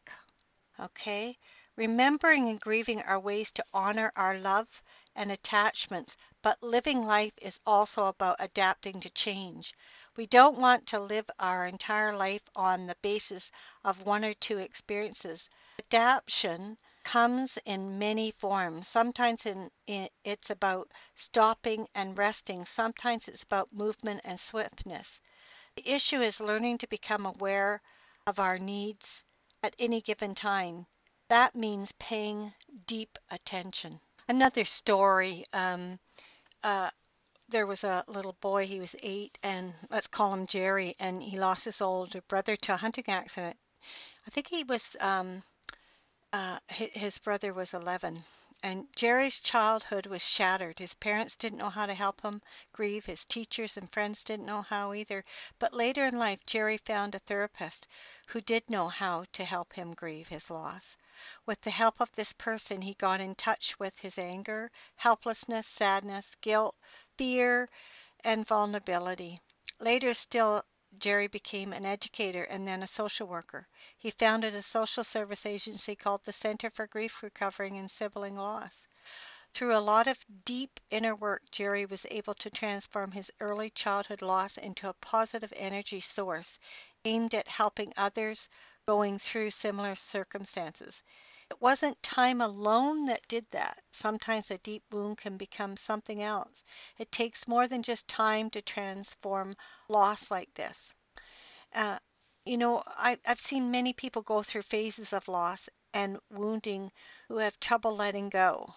Okay? 0.80 1.38
Remembering 1.76 2.48
and 2.48 2.60
grieving 2.60 3.00
are 3.02 3.20
ways 3.20 3.52
to 3.52 3.64
honor 3.72 4.10
our 4.16 4.36
love 4.38 4.82
and 5.14 5.30
attachments, 5.30 6.16
but 6.42 6.62
living 6.62 7.04
life 7.04 7.34
is 7.40 7.60
also 7.64 8.06
about 8.06 8.36
adapting 8.40 9.00
to 9.00 9.10
change. 9.10 9.72
We 10.16 10.26
don't 10.26 10.58
want 10.58 10.86
to 10.88 10.98
live 10.98 11.30
our 11.38 11.66
entire 11.66 12.16
life 12.16 12.42
on 12.56 12.86
the 12.86 12.96
basis 13.02 13.52
of 13.84 14.02
one 14.02 14.24
or 14.24 14.34
two 14.34 14.58
experiences. 14.58 15.48
Adaptation 15.78 16.76
comes 17.06 17.56
in 17.64 18.00
many 18.00 18.32
forms. 18.32 18.88
Sometimes 18.88 19.46
in, 19.46 19.70
in, 19.86 20.08
it's 20.24 20.50
about 20.50 20.90
stopping 21.14 21.86
and 21.94 22.18
resting. 22.18 22.64
Sometimes 22.64 23.28
it's 23.28 23.44
about 23.44 23.72
movement 23.72 24.22
and 24.24 24.38
swiftness. 24.38 25.22
The 25.76 25.88
issue 25.88 26.20
is 26.20 26.40
learning 26.40 26.78
to 26.78 26.88
become 26.88 27.24
aware 27.24 27.80
of 28.26 28.40
our 28.40 28.58
needs 28.58 29.22
at 29.62 29.76
any 29.78 30.00
given 30.00 30.34
time. 30.34 30.84
That 31.28 31.54
means 31.54 31.92
paying 31.92 32.52
deep 32.86 33.18
attention. 33.30 34.00
Another 34.28 34.64
story. 34.64 35.44
Um, 35.52 36.00
uh, 36.64 36.90
there 37.48 37.68
was 37.68 37.84
a 37.84 38.04
little 38.08 38.36
boy, 38.40 38.66
he 38.66 38.80
was 38.80 38.96
eight, 39.00 39.38
and 39.44 39.72
let's 39.90 40.08
call 40.08 40.34
him 40.34 40.48
Jerry, 40.48 40.94
and 40.98 41.22
he 41.22 41.38
lost 41.38 41.66
his 41.66 41.80
older 41.80 42.20
brother 42.22 42.56
to 42.56 42.72
a 42.72 42.76
hunting 42.76 43.04
accident. 43.06 43.56
I 44.26 44.30
think 44.30 44.48
he 44.48 44.64
was 44.64 44.96
um, 44.98 45.44
uh, 46.32 46.58
his 46.68 47.18
brother 47.18 47.52
was 47.52 47.72
11. 47.74 48.24
And 48.62 48.88
Jerry's 48.96 49.38
childhood 49.38 50.06
was 50.06 50.26
shattered. 50.26 50.78
His 50.78 50.94
parents 50.94 51.36
didn't 51.36 51.58
know 51.58 51.70
how 51.70 51.86
to 51.86 51.94
help 51.94 52.22
him 52.22 52.42
grieve. 52.72 53.04
His 53.04 53.24
teachers 53.24 53.76
and 53.76 53.92
friends 53.92 54.24
didn't 54.24 54.46
know 54.46 54.62
how 54.62 54.94
either. 54.94 55.24
But 55.58 55.74
later 55.74 56.06
in 56.06 56.18
life, 56.18 56.44
Jerry 56.46 56.78
found 56.78 57.14
a 57.14 57.18
therapist 57.18 57.86
who 58.28 58.40
did 58.40 58.68
know 58.70 58.88
how 58.88 59.24
to 59.34 59.44
help 59.44 59.74
him 59.74 59.94
grieve 59.94 60.28
his 60.28 60.50
loss. 60.50 60.96
With 61.44 61.60
the 61.60 61.70
help 61.70 62.00
of 62.00 62.10
this 62.12 62.32
person, 62.32 62.82
he 62.82 62.94
got 62.94 63.20
in 63.20 63.34
touch 63.34 63.78
with 63.78 63.98
his 63.98 64.18
anger, 64.18 64.70
helplessness, 64.96 65.66
sadness, 65.66 66.34
guilt, 66.40 66.74
fear, 67.18 67.68
and 68.24 68.46
vulnerability. 68.46 69.38
Later 69.80 70.14
still, 70.14 70.64
Jerry 70.98 71.26
became 71.26 71.72
an 71.72 71.84
educator 71.84 72.44
and 72.44 72.66
then 72.66 72.82
a 72.82 72.86
social 72.86 73.26
worker. 73.26 73.68
He 73.98 74.10
founded 74.10 74.54
a 74.54 74.62
social 74.62 75.04
service 75.04 75.44
agency 75.46 75.94
called 75.96 76.24
the 76.24 76.32
Center 76.32 76.70
for 76.70 76.86
Grief 76.86 77.22
Recovering 77.22 77.76
and 77.78 77.90
Sibling 77.90 78.36
Loss. 78.36 78.86
Through 79.52 79.76
a 79.76 79.78
lot 79.78 80.06
of 80.06 80.24
deep 80.44 80.80
inner 80.90 81.14
work, 81.14 81.42
Jerry 81.50 81.86
was 81.86 82.06
able 82.10 82.34
to 82.34 82.50
transform 82.50 83.12
his 83.12 83.30
early 83.40 83.70
childhood 83.70 84.22
loss 84.22 84.58
into 84.58 84.88
a 84.88 84.94
positive 84.94 85.52
energy 85.56 86.00
source 86.00 86.58
aimed 87.04 87.34
at 87.34 87.48
helping 87.48 87.92
others 87.96 88.48
going 88.86 89.18
through 89.18 89.50
similar 89.50 89.94
circumstances. 89.94 91.02
It 91.50 91.60
wasn't 91.60 92.02
time 92.02 92.40
alone 92.40 93.06
that 93.06 93.28
did 93.28 93.46
that. 93.50 93.82
Sometimes 93.90 94.50
a 94.50 94.58
deep 94.58 94.84
wound 94.90 95.18
can 95.18 95.36
become 95.36 95.76
something 95.76 96.22
else. 96.22 96.64
It 96.98 97.12
takes 97.12 97.48
more 97.48 97.68
than 97.68 97.82
just 97.82 98.08
time 98.08 98.50
to 98.50 98.62
transform 98.62 99.56
loss 99.88 100.30
like 100.30 100.52
this. 100.54 100.92
Uh, 101.72 101.98
you 102.44 102.56
know, 102.56 102.82
I, 102.86 103.18
I've 103.24 103.40
seen 103.40 103.70
many 103.70 103.92
people 103.92 104.22
go 104.22 104.42
through 104.42 104.62
phases 104.62 105.12
of 105.12 105.28
loss 105.28 105.68
and 105.94 106.18
wounding 106.30 106.92
who 107.28 107.38
have 107.38 107.58
trouble 107.60 107.94
letting 107.94 108.28
go. 108.28 108.74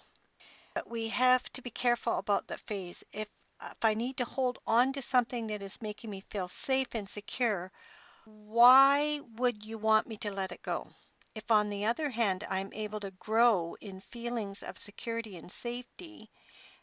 But 0.73 0.89
we 0.89 1.09
have 1.09 1.43
to 1.53 1.61
be 1.61 1.71
careful 1.71 2.17
about 2.17 2.47
that 2.47 2.61
phase. 2.61 3.03
If 3.11 3.29
if 3.61 3.83
I 3.83 3.93
need 3.93 4.17
to 4.17 4.25
hold 4.25 4.57
on 4.65 4.93
to 4.93 5.01
something 5.01 5.47
that 5.47 5.61
is 5.61 5.81
making 5.81 6.09
me 6.09 6.21
feel 6.21 6.47
safe 6.47 6.95
and 6.95 7.09
secure, 7.09 7.71
why 8.25 9.21
would 9.37 9.65
you 9.65 9.77
want 9.77 10.07
me 10.07 10.17
to 10.17 10.31
let 10.31 10.51
it 10.51 10.61
go? 10.61 10.87
If, 11.35 11.51
on 11.51 11.69
the 11.69 11.85
other 11.85 12.09
hand, 12.09 12.43
I'm 12.49 12.73
able 12.73 12.99
to 13.01 13.11
grow 13.11 13.75
in 13.79 14.01
feelings 14.01 14.63
of 14.63 14.77
security 14.77 15.37
and 15.37 15.51
safety 15.51 16.31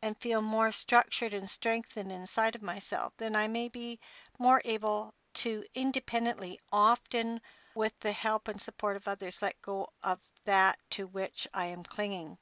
and 0.02 0.16
feel 0.20 0.40
more 0.40 0.70
structured 0.72 1.34
and 1.34 1.50
strengthened 1.50 2.12
inside 2.12 2.54
of 2.54 2.62
myself, 2.62 3.12
then 3.16 3.34
I 3.34 3.48
may 3.48 3.68
be 3.68 3.98
more 4.38 4.62
able 4.64 5.14
to 5.34 5.64
independently, 5.74 6.60
often 6.72 7.40
with 7.74 7.92
the 8.00 8.12
help 8.12 8.48
and 8.48 8.60
support 8.60 8.96
of 8.96 9.08
others, 9.08 9.42
let 9.42 9.60
go 9.62 9.88
of 10.02 10.20
that 10.44 10.78
to 10.90 11.06
which 11.06 11.46
I 11.52 11.66
am 11.66 11.82
clinging. 11.82 12.38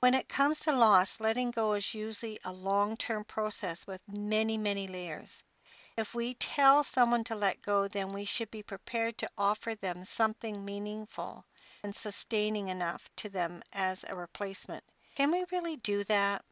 When 0.00 0.14
it 0.14 0.28
comes 0.28 0.60
to 0.60 0.72
loss, 0.72 1.20
letting 1.20 1.50
go 1.50 1.72
is 1.72 1.94
usually 1.94 2.38
a 2.44 2.52
long 2.52 2.96
term 2.96 3.24
process 3.24 3.86
with 3.86 4.06
many, 4.06 4.58
many 4.58 4.86
layers. 4.86 5.42
If 5.96 6.12
we 6.12 6.34
tell 6.34 6.82
someone 6.82 7.22
to 7.24 7.36
let 7.36 7.62
go, 7.62 7.86
then 7.86 8.12
we 8.12 8.24
should 8.24 8.50
be 8.50 8.64
prepared 8.64 9.16
to 9.18 9.30
offer 9.38 9.76
them 9.76 10.04
something 10.04 10.64
meaningful 10.64 11.44
and 11.84 11.94
sustaining 11.94 12.66
enough 12.68 13.08
to 13.16 13.28
them 13.28 13.62
as 13.72 14.04
a 14.04 14.16
replacement. 14.16 14.82
Can 15.14 15.30
we 15.30 15.44
really 15.52 15.76
do 15.76 16.02
that? 16.04 16.44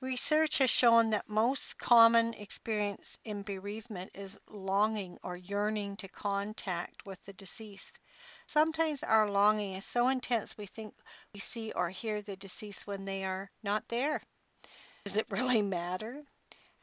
Research 0.00 0.58
has 0.58 0.70
shown 0.70 1.10
that 1.10 1.28
most 1.28 1.76
common 1.76 2.32
experience 2.34 3.18
in 3.24 3.42
bereavement 3.42 4.12
is 4.14 4.40
longing 4.48 5.18
or 5.22 5.36
yearning 5.36 5.96
to 5.96 6.08
contact 6.08 7.04
with 7.04 7.22
the 7.24 7.32
deceased. 7.34 7.98
Sometimes 8.46 9.02
our 9.02 9.28
longing 9.28 9.74
is 9.74 9.84
so 9.84 10.08
intense 10.08 10.56
we 10.56 10.66
think 10.66 10.94
we 11.34 11.40
see 11.40 11.72
or 11.72 11.90
hear 11.90 12.22
the 12.22 12.36
deceased 12.36 12.86
when 12.86 13.04
they 13.04 13.24
are 13.24 13.50
not 13.62 13.88
there. 13.88 14.22
Does 15.04 15.16
it 15.16 15.26
really 15.30 15.62
matter? 15.62 16.22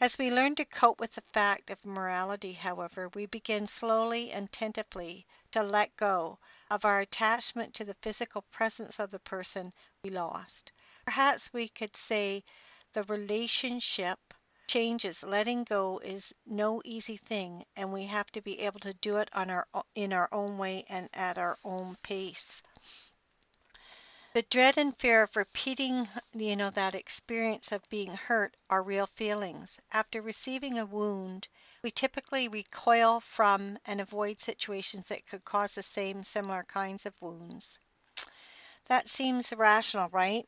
As 0.02 0.18
we 0.18 0.30
learn 0.30 0.56
to 0.56 0.66
cope 0.66 1.00
with 1.00 1.14
the 1.14 1.22
fact 1.22 1.70
of 1.70 1.86
mortality, 1.86 2.52
however, 2.52 3.08
we 3.16 3.28
begin 3.28 3.66
slowly 3.66 4.30
and 4.30 4.52
tentatively 4.52 5.26
to 5.52 5.64
let 5.64 5.96
go 5.96 6.38
of 6.70 6.84
our 6.84 7.00
attachment 7.00 7.74
to 7.76 7.86
the 7.86 7.96
physical 8.02 8.42
presence 8.52 9.00
of 9.00 9.10
the 9.10 9.20
person 9.20 9.72
we 10.04 10.10
lost. 10.10 10.74
Perhaps 11.06 11.54
we 11.54 11.70
could 11.70 11.96
say 11.96 12.44
the 12.92 13.04
relationship 13.04 14.20
changes. 14.68 15.24
Letting 15.24 15.64
go 15.64 16.00
is 16.00 16.34
no 16.46 16.82
easy 16.84 17.16
thing, 17.16 17.64
and 17.78 17.94
we 17.94 18.06
have 18.08 18.30
to 18.34 18.42
be 18.42 18.60
able 18.60 18.82
to 18.82 18.94
do 18.96 19.18
it 19.18 19.30
on 19.32 19.50
our 19.50 19.66
in 19.96 20.12
our 20.12 20.28
own 20.34 20.58
way 20.58 20.84
and 20.90 21.10
at 21.14 21.38
our 21.38 21.58
own 21.64 21.96
pace. 22.04 22.62
The 24.36 24.42
dread 24.42 24.78
and 24.78 24.94
fear 24.98 25.22
of 25.22 25.38
repeating, 25.38 26.10
you 26.34 26.58
know, 26.58 26.70
that 26.72 26.94
experience 26.94 27.72
of 27.72 27.88
being 27.88 28.14
hurt 28.14 28.54
are 28.70 28.84
real 28.84 29.08
feelings. 29.08 29.80
After 29.94 30.22
receiving 30.22 30.78
a 30.78 30.86
wound, 30.86 31.48
we 31.82 31.90
typically 31.90 32.50
recoil 32.50 33.22
from 33.22 33.80
and 33.86 34.02
avoid 34.02 34.42
situations 34.42 35.08
that 35.08 35.26
could 35.26 35.46
cause 35.46 35.76
the 35.76 35.82
same 35.82 36.22
similar 36.22 36.64
kinds 36.64 37.06
of 37.06 37.22
wounds. 37.22 37.80
That 38.88 39.08
seems 39.08 39.54
rational, 39.54 40.10
right? 40.10 40.46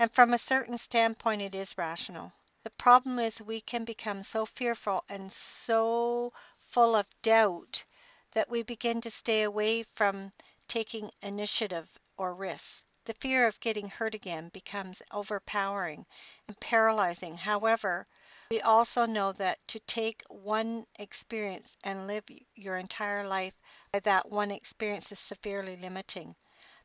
And 0.00 0.12
from 0.12 0.34
a 0.34 0.38
certain 0.38 0.76
standpoint, 0.76 1.40
it 1.40 1.54
is 1.54 1.78
rational. 1.78 2.32
The 2.64 2.70
problem 2.70 3.20
is 3.20 3.40
we 3.40 3.60
can 3.60 3.84
become 3.84 4.24
so 4.24 4.44
fearful 4.44 5.04
and 5.08 5.30
so 5.30 6.32
full 6.58 6.96
of 6.96 7.06
doubt 7.22 7.84
that 8.32 8.50
we 8.50 8.64
begin 8.64 9.00
to 9.02 9.10
stay 9.10 9.44
away 9.44 9.84
from 9.84 10.32
taking 10.66 11.12
initiative 11.22 11.88
or 12.16 12.34
risks. 12.34 12.82
The 13.08 13.14
fear 13.14 13.46
of 13.46 13.58
getting 13.60 13.88
hurt 13.88 14.14
again 14.14 14.50
becomes 14.50 15.00
overpowering 15.10 16.04
and 16.46 16.60
paralyzing. 16.60 17.38
However, 17.38 18.06
we 18.50 18.60
also 18.60 19.06
know 19.06 19.32
that 19.32 19.66
to 19.68 19.80
take 19.80 20.22
one 20.28 20.86
experience 20.98 21.74
and 21.82 22.06
live 22.06 22.24
your 22.54 22.76
entire 22.76 23.26
life 23.26 23.54
by 23.92 24.00
that 24.00 24.28
one 24.28 24.50
experience 24.50 25.10
is 25.10 25.18
severely 25.18 25.76
limiting. 25.78 26.36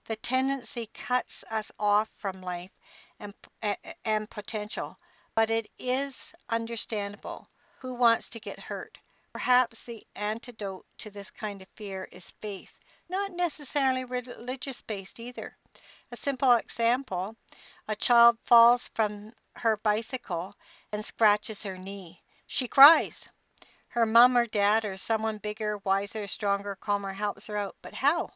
The 0.05 0.15
tendency 0.15 0.89
cuts 0.93 1.43
us 1.51 1.73
off 1.77 2.07
from 2.19 2.41
life 2.41 2.71
and, 3.19 3.33
and 4.05 4.29
potential, 4.29 4.97
but 5.35 5.49
it 5.49 5.69
is 5.77 6.33
understandable. 6.47 7.49
Who 7.79 7.95
wants 7.95 8.29
to 8.29 8.39
get 8.39 8.61
hurt? 8.61 8.97
Perhaps 9.33 9.83
the 9.83 10.07
antidote 10.15 10.85
to 10.99 11.11
this 11.11 11.31
kind 11.31 11.61
of 11.61 11.67
fear 11.75 12.07
is 12.13 12.31
faith, 12.39 12.85
not 13.09 13.33
necessarily 13.33 14.05
religious 14.05 14.81
based 14.81 15.19
either. 15.19 15.57
A 16.13 16.15
simple 16.15 16.51
example 16.51 17.35
a 17.87 17.95
child 17.95 18.37
falls 18.43 18.87
from 18.89 19.33
her 19.55 19.77
bicycle 19.77 20.53
and 20.91 21.03
scratches 21.03 21.63
her 21.63 21.75
knee. 21.75 22.21
She 22.45 22.67
cries. 22.67 23.27
Her 23.87 24.05
mom 24.05 24.37
or 24.37 24.45
dad 24.45 24.85
or 24.85 24.95
someone 24.95 25.39
bigger, 25.39 25.79
wiser, 25.79 26.27
stronger, 26.27 26.75
calmer 26.75 27.13
helps 27.13 27.47
her 27.47 27.57
out. 27.57 27.75
But 27.81 27.95
how? 27.95 28.29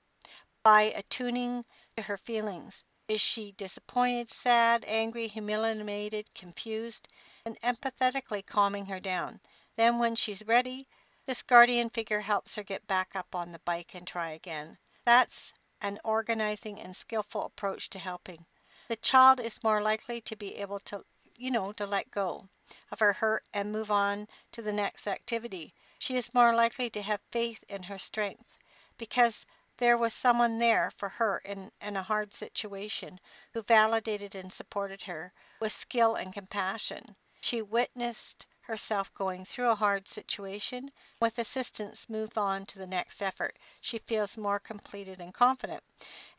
By 0.64 0.86
attuning 0.96 1.66
to 1.96 2.02
her 2.02 2.18
feelings. 2.18 2.84
Is 3.08 3.22
she 3.22 3.52
disappointed, 3.52 4.32
sad, 4.32 4.84
angry, 4.88 5.28
humiliated, 5.28 6.34
confused? 6.34 7.08
And 7.46 7.62
empathetically 7.62 8.44
calming 8.44 8.88
her 8.88 9.00
down. 9.00 9.40
Then, 9.76 10.00
when 10.00 10.16
she's 10.16 10.44
ready, 10.48 10.88
this 11.28 11.44
guardian 11.44 11.92
figure 11.92 12.22
helps 12.22 12.56
her 12.56 12.64
get 12.64 12.88
back 12.88 13.16
up 13.16 13.36
on 13.36 13.52
the 13.52 13.60
bike 13.60 13.94
and 13.94 14.08
try 14.08 14.32
again. 14.32 14.80
That's 15.06 15.54
an 15.82 16.00
organizing 16.04 16.80
and 16.80 16.96
skillful 16.96 17.46
approach 17.46 17.90
to 17.90 18.00
helping. 18.00 18.46
The 18.88 18.96
child 18.96 19.40
is 19.40 19.64
more 19.64 19.82
likely 19.82 20.22
to 20.22 20.36
be 20.36 20.56
able 20.56 20.80
to, 20.82 21.06
you 21.36 21.52
know, 21.52 21.72
to 21.74 21.86
let 21.86 22.10
go 22.12 22.48
of 22.92 23.00
her 23.00 23.14
hurt 23.14 23.44
and 23.54 23.72
move 23.72 23.92
on 23.92 24.28
to 24.52 24.62
the 24.62 24.74
next 24.74 25.08
activity. 25.08 25.74
She 26.00 26.16
is 26.16 26.34
more 26.34 26.54
likely 26.54 26.90
to 26.92 27.02
have 27.02 27.22
faith 27.32 27.64
in 27.70 27.84
her 27.84 27.98
strength 27.98 28.58
because 28.98 29.46
there 29.78 29.98
was 29.98 30.14
someone 30.14 30.58
there 30.58 30.92
for 30.98 31.10
her 31.10 31.38
in, 31.46 31.72
in 31.82 31.96
a 31.96 32.04
hard 32.04 32.34
situation 32.34 33.20
who 33.54 33.62
validated 33.62 34.36
and 34.36 34.52
supported 34.52 35.04
her 35.04 35.32
with 35.60 35.72
skill 35.72 36.16
and 36.16 36.34
compassion. 36.34 37.16
She 37.42 37.62
witnessed 37.62 38.48
herself 38.68 39.14
going 39.14 39.46
through 39.46 39.70
a 39.70 39.76
hard 39.76 40.06
situation. 40.10 40.92
With 41.22 41.40
assistance, 41.40 42.10
move 42.10 42.38
on 42.38 42.66
to 42.66 42.78
the 42.78 42.86
next 42.86 43.24
effort. 43.24 43.58
She 43.80 43.98
feels 43.98 44.38
more 44.38 44.60
completed 44.60 45.22
and 45.22 45.34
confident. 45.34 45.82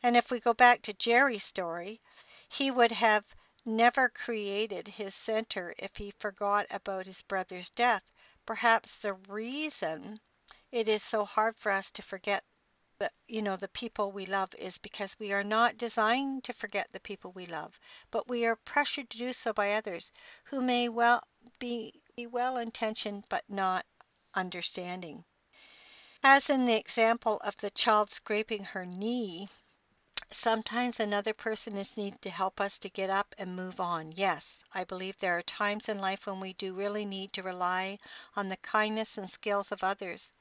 And 0.03 0.15
if 0.15 0.29
we 0.29 0.39
go 0.39 0.53
back 0.53 0.83
to 0.83 0.93
Jerry's 0.93 1.43
story, 1.43 1.99
he 2.47 2.69
would 2.69 2.91
have 2.91 3.25
never 3.65 4.09
created 4.09 4.87
his 4.87 5.15
center 5.15 5.73
if 5.79 5.95
he 5.95 6.13
forgot 6.19 6.67
about 6.69 7.07
his 7.07 7.23
brother's 7.23 7.71
death. 7.71 8.03
Perhaps 8.45 8.97
the 8.97 9.13
reason 9.13 10.19
it 10.71 10.87
is 10.87 11.01
so 11.01 11.25
hard 11.25 11.57
for 11.57 11.71
us 11.71 11.89
to 11.91 12.03
forget 12.03 12.43
the 12.99 13.09
you 13.27 13.41
know 13.41 13.55
the 13.55 13.67
people 13.69 14.11
we 14.11 14.25
love 14.25 14.53
is 14.55 14.77
because 14.77 15.17
we 15.19 15.31
are 15.31 15.43
not 15.43 15.77
designed 15.77 16.43
to 16.43 16.51
forget 16.51 16.91
the 16.91 16.99
people 16.99 17.31
we 17.31 17.45
love 17.45 17.79
but 18.11 18.27
we 18.27 18.45
are 18.45 18.57
pressured 18.57 19.09
to 19.09 19.17
do 19.17 19.31
so 19.31 19.53
by 19.53 19.71
others 19.71 20.11
who 20.43 20.59
may 20.59 20.89
well 20.89 21.23
be, 21.59 21.93
be 22.19 22.27
well 22.27 22.57
intentioned 22.57 23.25
but 23.29 23.49
not 23.49 23.85
understanding 24.33 25.23
as 26.21 26.49
in 26.49 26.65
the 26.65 26.75
example 26.75 27.39
of 27.45 27.55
the 27.61 27.69
child 27.69 28.11
scraping 28.11 28.61
her 28.61 28.85
knee 28.85 29.47
sometimes 30.29 30.99
another 30.99 31.33
person 31.33 31.77
is 31.77 31.95
needed 31.95 32.21
to 32.21 32.29
help 32.29 32.59
us 32.59 32.77
to 32.77 32.89
get 32.89 33.09
up 33.09 33.33
and 33.37 33.55
move 33.55 33.79
on 33.79 34.11
yes 34.11 34.65
i 34.73 34.83
believe 34.83 35.17
there 35.19 35.37
are 35.37 35.43
times 35.43 35.87
in 35.87 36.01
life 36.01 36.27
when 36.27 36.41
we 36.41 36.51
do 36.51 36.73
really 36.73 37.05
need 37.05 37.31
to 37.31 37.41
rely 37.41 37.97
on 38.35 38.49
the 38.49 38.57
kindness 38.57 39.17
and 39.17 39.29
skills 39.29 39.71
of 39.71 39.81
others 39.81 40.33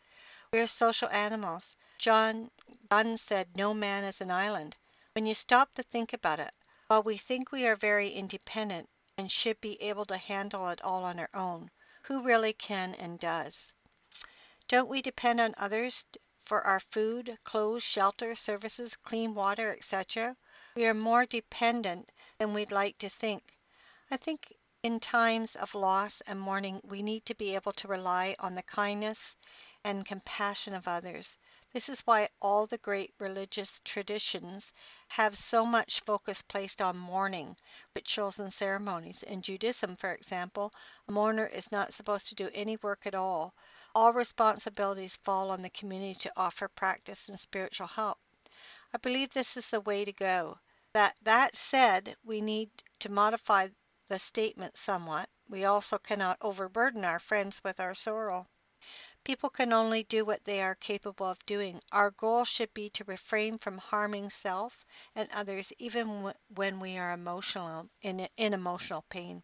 we're 0.50 0.66
social 0.66 1.10
animals. 1.10 1.76
John 1.98 2.50
Donne 2.88 3.18
said, 3.18 3.54
No 3.54 3.74
man 3.74 4.04
is 4.04 4.22
an 4.22 4.30
island. 4.30 4.74
When 5.12 5.26
you 5.26 5.34
stop 5.34 5.74
to 5.74 5.82
think 5.82 6.14
about 6.14 6.40
it, 6.40 6.54
while 6.86 7.02
we 7.02 7.18
think 7.18 7.52
we 7.52 7.66
are 7.66 7.76
very 7.76 8.08
independent 8.08 8.88
and 9.18 9.30
should 9.30 9.60
be 9.60 9.82
able 9.82 10.06
to 10.06 10.16
handle 10.16 10.68
it 10.68 10.80
all 10.80 11.04
on 11.04 11.18
our 11.18 11.28
own, 11.34 11.68
who 12.04 12.22
really 12.22 12.52
can 12.52 12.94
and 12.94 13.18
does? 13.18 13.72
Don't 14.68 14.88
we 14.88 15.02
depend 15.02 15.40
on 15.40 15.54
others 15.58 16.04
for 16.46 16.62
our 16.62 16.80
food, 16.80 17.36
clothes, 17.44 17.82
shelter, 17.82 18.34
services, 18.34 18.96
clean 18.96 19.34
water, 19.34 19.72
etc.? 19.72 20.36
We 20.76 20.86
are 20.86 20.94
more 20.94 21.26
dependent 21.26 22.10
than 22.38 22.54
we'd 22.54 22.70
like 22.70 22.96
to 22.98 23.08
think. 23.08 23.58
I 24.10 24.16
think 24.16 24.54
in 24.82 25.00
times 25.00 25.56
of 25.56 25.74
loss 25.74 26.20
and 26.22 26.40
mourning, 26.40 26.80
we 26.84 27.02
need 27.02 27.26
to 27.26 27.34
be 27.34 27.56
able 27.56 27.72
to 27.72 27.88
rely 27.88 28.36
on 28.38 28.54
the 28.54 28.62
kindness 28.62 29.36
and 29.84 30.06
compassion 30.06 30.74
of 30.74 30.86
others. 30.86 31.36
This 31.74 31.90
is 31.90 32.00
why 32.00 32.30
all 32.40 32.66
the 32.66 32.78
great 32.78 33.14
religious 33.18 33.80
traditions 33.84 34.72
have 35.08 35.36
so 35.36 35.64
much 35.64 36.00
focus 36.00 36.40
placed 36.40 36.80
on 36.80 36.96
mourning, 36.96 37.56
rituals, 37.94 38.38
and 38.38 38.50
ceremonies. 38.50 39.22
In 39.22 39.42
Judaism, 39.42 39.96
for 39.96 40.12
example, 40.12 40.72
a 41.08 41.12
mourner 41.12 41.46
is 41.46 41.70
not 41.70 41.92
supposed 41.92 42.28
to 42.28 42.34
do 42.34 42.50
any 42.54 42.78
work 42.78 43.06
at 43.06 43.14
all. 43.14 43.54
All 43.94 44.14
responsibilities 44.14 45.16
fall 45.16 45.50
on 45.50 45.60
the 45.60 45.68
community 45.68 46.14
to 46.20 46.32
offer 46.38 46.68
practice 46.68 47.28
and 47.28 47.38
spiritual 47.38 47.86
help. 47.86 48.18
I 48.94 48.96
believe 48.96 49.30
this 49.30 49.58
is 49.58 49.68
the 49.68 49.82
way 49.82 50.06
to 50.06 50.12
go. 50.12 50.58
That 50.94 51.16
that 51.22 51.54
said, 51.54 52.16
we 52.24 52.40
need 52.40 52.70
to 53.00 53.12
modify 53.12 53.68
the 54.06 54.18
statement 54.18 54.78
somewhat. 54.78 55.28
We 55.50 55.66
also 55.66 55.98
cannot 55.98 56.38
overburden 56.40 57.04
our 57.04 57.18
friends 57.18 57.62
with 57.62 57.78
our 57.78 57.94
sorrow. 57.94 58.48
People 59.28 59.50
can 59.50 59.74
only 59.74 60.04
do 60.04 60.24
what 60.24 60.44
they 60.44 60.62
are 60.62 60.74
capable 60.74 61.26
of 61.26 61.44
doing. 61.44 61.82
Our 61.92 62.10
goal 62.10 62.46
should 62.46 62.72
be 62.72 62.88
to 62.88 63.04
refrain 63.04 63.58
from 63.58 63.76
harming 63.76 64.30
self 64.30 64.86
and 65.14 65.28
others 65.32 65.70
even 65.76 66.32
when 66.48 66.80
we 66.80 66.96
are 66.96 67.12
emotional 67.12 67.90
in, 68.00 68.26
in 68.38 68.54
emotional 68.54 69.02
pain. 69.10 69.42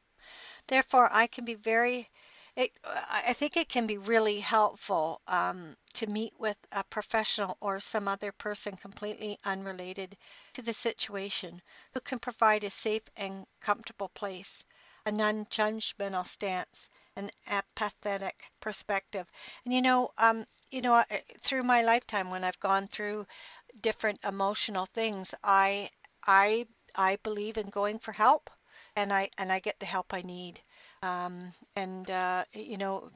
Therefore, 0.68 1.10
I 1.12 1.26
can 1.26 1.44
be 1.44 1.52
very 1.52 2.10
it, 2.56 2.72
I 2.82 3.34
think 3.34 3.58
it 3.58 3.68
can 3.68 3.86
be 3.86 3.98
really 3.98 4.40
helpful 4.40 5.20
um, 5.26 5.76
to 5.92 6.06
meet 6.06 6.32
with 6.38 6.56
a 6.72 6.82
professional 6.84 7.58
or 7.60 7.78
some 7.78 8.08
other 8.08 8.32
person 8.32 8.78
completely 8.78 9.38
unrelated 9.44 10.16
to 10.54 10.62
the 10.62 10.72
situation 10.72 11.60
who 11.92 12.00
can 12.00 12.20
provide 12.20 12.64
a 12.64 12.70
safe 12.70 13.02
and 13.18 13.46
comfortable 13.60 14.08
place, 14.08 14.64
a 15.04 15.12
non 15.12 15.44
judgmental 15.44 16.26
stance, 16.26 16.88
an 17.16 17.30
apathetic 17.46 18.50
perspective. 18.60 19.26
And 19.64 19.74
you 19.74 19.82
know, 19.82 20.10
um, 20.18 20.46
you 20.70 20.82
know, 20.82 21.02
through 21.40 21.62
my 21.62 21.82
lifetime, 21.82 22.30
when 22.30 22.44
I've 22.44 22.60
gone 22.60 22.88
through 22.88 23.26
different 23.82 24.18
emotional 24.24 24.86
things, 24.86 25.34
I, 25.44 25.90
I, 26.26 26.66
I 26.94 27.16
believe 27.22 27.56
in 27.58 27.66
going 27.66 27.98
for 28.00 28.12
help, 28.12 28.50
and 28.96 29.12
I 29.12 29.30
and 29.38 29.52
I 29.52 29.60
get 29.60 29.78
the 29.80 29.86
help 29.86 30.12
I 30.14 30.22
need. 30.22 30.60
Um, 31.02 31.52
and 31.76 32.10
uh, 32.10 32.44
you 32.54 32.78
know, 32.78 33.10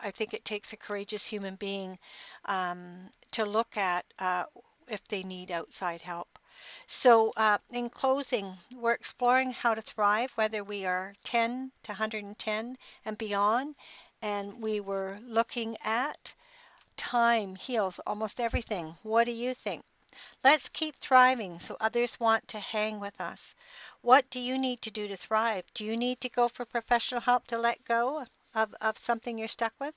I 0.00 0.10
think 0.10 0.34
it 0.34 0.44
takes 0.44 0.72
a 0.72 0.76
courageous 0.76 1.24
human 1.26 1.56
being 1.56 1.98
um, 2.46 3.08
to 3.32 3.44
look 3.44 3.76
at 3.76 4.04
uh, 4.18 4.44
if 4.88 5.06
they 5.08 5.22
need 5.22 5.50
outside 5.50 6.02
help. 6.02 6.35
So, 6.86 7.32
uh, 7.36 7.58
in 7.70 7.90
closing, 7.90 8.56
we're 8.74 8.92
exploring 8.92 9.52
how 9.52 9.74
to 9.74 9.82
thrive, 9.82 10.32
whether 10.32 10.64
we 10.64 10.86
are 10.86 11.14
10 11.24 11.72
to 11.84 11.92
110 11.92 12.78
and 13.04 13.18
beyond. 13.18 13.76
And 14.22 14.62
we 14.62 14.80
were 14.80 15.18
looking 15.22 15.76
at 15.84 16.34
time 16.96 17.54
heals 17.54 17.98
almost 18.06 18.40
everything. 18.40 18.96
What 19.02 19.24
do 19.24 19.32
you 19.32 19.54
think? 19.54 19.84
Let's 20.42 20.70
keep 20.70 20.96
thriving 20.96 21.58
so 21.58 21.76
others 21.78 22.18
want 22.18 22.48
to 22.48 22.58
hang 22.58 23.00
with 23.00 23.20
us. 23.20 23.54
What 24.00 24.30
do 24.30 24.40
you 24.40 24.56
need 24.56 24.80
to 24.82 24.90
do 24.90 25.06
to 25.08 25.16
thrive? 25.16 25.66
Do 25.74 25.84
you 25.84 25.96
need 25.96 26.20
to 26.22 26.28
go 26.28 26.48
for 26.48 26.64
professional 26.64 27.20
help 27.20 27.46
to 27.48 27.58
let 27.58 27.84
go 27.84 28.24
of, 28.54 28.74
of 28.80 28.96
something 28.96 29.38
you're 29.38 29.48
stuck 29.48 29.74
with? 29.78 29.94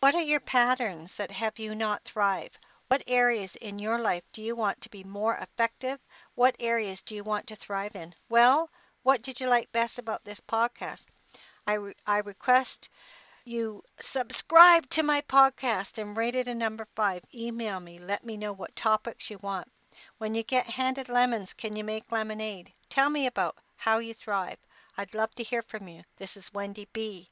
What 0.00 0.14
are 0.14 0.22
your 0.22 0.40
patterns 0.40 1.16
that 1.16 1.30
have 1.30 1.58
you 1.58 1.74
not 1.74 2.04
thrive? 2.04 2.58
What 2.88 3.02
areas 3.08 3.56
in 3.56 3.78
your 3.78 3.98
life 3.98 4.22
do 4.32 4.42
you 4.42 4.54
want 4.54 4.80
to 4.82 4.90
be 4.90 5.02
more 5.02 5.34
effective? 5.36 5.98
What 6.34 6.54
areas 6.60 7.02
do 7.02 7.14
you 7.14 7.24
want 7.24 7.48
to 7.48 7.56
thrive 7.56 7.96
in? 7.96 8.14
Well, 8.28 8.70
what 9.02 9.22
did 9.22 9.40
you 9.40 9.48
like 9.48 9.72
best 9.72 9.98
about 9.98 10.24
this 10.24 10.40
podcast? 10.40 11.04
I, 11.66 11.74
re- 11.74 11.94
I 12.06 12.18
request 12.18 12.88
you 13.44 13.82
subscribe 14.00 14.88
to 14.90 15.02
my 15.02 15.20
podcast 15.22 15.98
and 15.98 16.16
rate 16.16 16.34
it 16.34 16.48
a 16.48 16.54
number 16.54 16.86
five. 16.94 17.22
Email 17.34 17.80
me. 17.80 17.98
Let 17.98 18.24
me 18.24 18.36
know 18.36 18.52
what 18.52 18.74
topics 18.76 19.30
you 19.30 19.38
want. 19.38 19.70
When 20.18 20.34
you 20.34 20.42
get 20.42 20.66
handed 20.66 21.08
lemons, 21.08 21.54
can 21.54 21.74
you 21.74 21.84
make 21.84 22.12
lemonade? 22.12 22.72
Tell 22.88 23.10
me 23.10 23.26
about 23.26 23.56
how 23.76 23.98
you 23.98 24.14
thrive. 24.14 24.58
I'd 24.96 25.14
love 25.14 25.34
to 25.36 25.42
hear 25.42 25.62
from 25.62 25.88
you. 25.88 26.02
This 26.16 26.36
is 26.36 26.52
Wendy 26.52 26.88
B. 26.92 27.28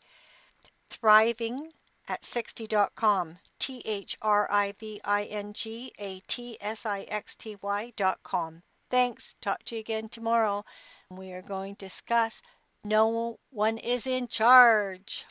Thriving 0.90 1.72
at 2.08 2.22
60.com. 2.22 3.38
T 3.64 3.80
H 3.86 4.18
R 4.20 4.46
I 4.50 4.74
V 4.78 5.00
I 5.02 5.24
N 5.24 5.54
G 5.54 5.90
A 5.98 6.20
T 6.26 6.58
S 6.60 6.84
I 6.84 7.06
X 7.08 7.34
T 7.34 7.56
Y 7.62 7.92
dot 7.96 8.18
com. 8.22 8.60
Thanks. 8.90 9.36
Talk 9.40 9.64
to 9.64 9.76
you 9.76 9.80
again 9.80 10.10
tomorrow. 10.10 10.66
We 11.10 11.32
are 11.32 11.40
going 11.40 11.76
to 11.76 11.86
discuss 11.86 12.42
no 12.84 13.38
one 13.50 13.78
is 13.78 14.06
in 14.06 14.28
charge. 14.28 15.24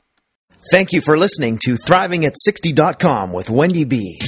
Thank 0.72 0.94
you 0.94 1.02
for 1.02 1.16
listening 1.16 1.60
to 1.66 1.78
Thriving 1.78 2.26
at 2.26 2.34
60.com 2.48 3.34
with 3.34 3.52
Wendy 3.52 3.86
B. 3.86 4.20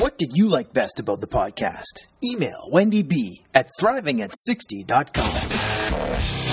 What 0.00 0.18
did 0.18 0.32
you 0.34 0.48
like 0.48 0.74
best 0.74 1.00
about 1.00 1.22
the 1.22 1.26
podcast? 1.26 2.06
Email 2.22 2.68
Wendy 2.70 3.02
B 3.02 3.42
at 3.54 3.70
thrivingat60.com. 3.80 6.43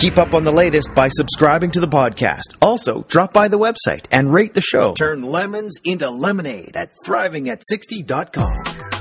Keep 0.00 0.16
up 0.16 0.32
on 0.32 0.44
the 0.44 0.50
latest 0.50 0.94
by 0.94 1.08
subscribing 1.08 1.70
to 1.72 1.80
the 1.80 1.86
podcast. 1.86 2.56
Also, 2.62 3.02
drop 3.02 3.34
by 3.34 3.48
the 3.48 3.58
website 3.58 4.06
and 4.10 4.32
rate 4.32 4.54
the 4.54 4.62
show. 4.62 4.94
Turn 4.94 5.20
lemons 5.22 5.76
into 5.84 6.08
lemonade 6.08 6.74
at 6.74 6.92
thrivingat60.com. 7.06 8.99